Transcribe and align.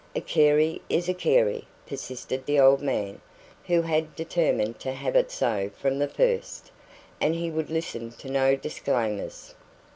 "A 0.15 0.21
Carey 0.21 0.81
is 0.89 1.07
a 1.09 1.13
Carey," 1.13 1.67
persisted 1.85 2.47
the 2.47 2.59
old 2.59 2.81
man, 2.81 3.21
who 3.67 3.83
had 3.83 4.15
determined 4.15 4.79
to 4.79 4.93
have 4.93 5.15
it 5.15 5.29
so 5.29 5.69
from 5.77 5.99
the 5.99 6.07
first, 6.09 6.71
and 7.19 7.35
he 7.35 7.51
would 7.51 7.69
listen 7.69 8.09
to 8.13 8.27
no 8.27 8.55
disclaimers. 8.55 9.53